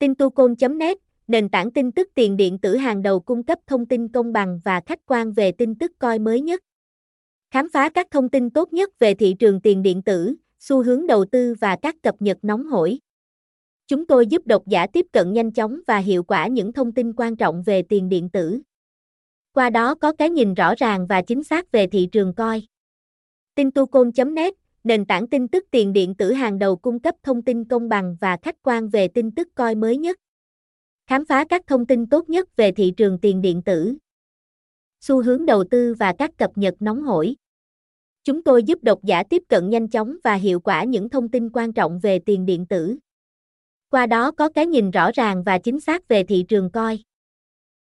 Tintucon.net, 0.00 0.98
nền 1.26 1.48
tảng 1.48 1.70
tin 1.70 1.92
tức 1.92 2.08
tiền 2.14 2.36
điện 2.36 2.58
tử 2.58 2.76
hàng 2.76 3.02
đầu 3.02 3.20
cung 3.20 3.42
cấp 3.42 3.58
thông 3.66 3.86
tin 3.86 4.08
công 4.08 4.32
bằng 4.32 4.60
và 4.64 4.80
khách 4.86 4.98
quan 5.06 5.32
về 5.32 5.52
tin 5.52 5.74
tức 5.74 5.92
coi 5.98 6.18
mới 6.18 6.40
nhất. 6.40 6.60
Khám 7.50 7.68
phá 7.72 7.88
các 7.88 8.06
thông 8.10 8.28
tin 8.28 8.50
tốt 8.50 8.72
nhất 8.72 8.98
về 8.98 9.14
thị 9.14 9.34
trường 9.38 9.60
tiền 9.60 9.82
điện 9.82 10.02
tử, 10.02 10.34
xu 10.58 10.82
hướng 10.82 11.06
đầu 11.06 11.24
tư 11.24 11.54
và 11.60 11.76
các 11.82 11.96
cập 12.02 12.14
nhật 12.22 12.38
nóng 12.42 12.66
hổi. 12.66 12.98
Chúng 13.86 14.06
tôi 14.06 14.26
giúp 14.26 14.46
độc 14.46 14.62
giả 14.66 14.86
tiếp 14.86 15.06
cận 15.12 15.32
nhanh 15.32 15.52
chóng 15.52 15.80
và 15.86 15.98
hiệu 15.98 16.22
quả 16.22 16.46
những 16.46 16.72
thông 16.72 16.92
tin 16.92 17.12
quan 17.12 17.36
trọng 17.36 17.62
về 17.62 17.82
tiền 17.82 18.08
điện 18.08 18.28
tử. 18.28 18.60
Qua 19.52 19.70
đó 19.70 19.94
có 19.94 20.12
cái 20.12 20.30
nhìn 20.30 20.54
rõ 20.54 20.74
ràng 20.76 21.06
và 21.06 21.22
chính 21.22 21.44
xác 21.44 21.72
về 21.72 21.86
thị 21.86 22.08
trường 22.12 22.34
coi. 22.34 22.62
Tintucon.net, 23.54 24.54
nền 24.84 25.04
tảng 25.04 25.26
tin 25.26 25.48
tức 25.48 25.64
tiền 25.70 25.92
điện 25.92 26.14
tử 26.14 26.32
hàng 26.32 26.58
đầu 26.58 26.76
cung 26.76 27.00
cấp 27.00 27.14
thông 27.22 27.42
tin 27.42 27.64
công 27.64 27.88
bằng 27.88 28.16
và 28.20 28.36
khách 28.42 28.56
quan 28.62 28.88
về 28.88 29.08
tin 29.08 29.30
tức 29.30 29.48
coi 29.54 29.74
mới 29.74 29.96
nhất. 29.96 30.16
Khám 31.06 31.24
phá 31.24 31.44
các 31.48 31.66
thông 31.66 31.86
tin 31.86 32.06
tốt 32.06 32.28
nhất 32.28 32.56
về 32.56 32.72
thị 32.72 32.92
trường 32.96 33.18
tiền 33.18 33.40
điện 33.40 33.62
tử. 33.62 33.94
Xu 35.00 35.22
hướng 35.22 35.46
đầu 35.46 35.64
tư 35.70 35.94
và 35.98 36.14
các 36.18 36.30
cập 36.38 36.50
nhật 36.54 36.74
nóng 36.80 37.02
hổi. 37.02 37.36
Chúng 38.24 38.42
tôi 38.42 38.62
giúp 38.62 38.78
độc 38.82 39.02
giả 39.02 39.22
tiếp 39.30 39.42
cận 39.48 39.70
nhanh 39.70 39.88
chóng 39.88 40.16
và 40.24 40.34
hiệu 40.34 40.60
quả 40.60 40.84
những 40.84 41.08
thông 41.08 41.28
tin 41.28 41.50
quan 41.52 41.72
trọng 41.72 41.98
về 41.98 42.18
tiền 42.18 42.46
điện 42.46 42.66
tử. 42.66 42.96
Qua 43.90 44.06
đó 44.06 44.30
có 44.30 44.48
cái 44.48 44.66
nhìn 44.66 44.90
rõ 44.90 45.10
ràng 45.14 45.42
và 45.44 45.58
chính 45.58 45.80
xác 45.80 46.08
về 46.08 46.24
thị 46.24 46.44
trường 46.48 46.70
coi. 46.70 46.98